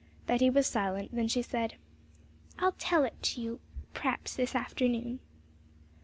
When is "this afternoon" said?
4.35-5.19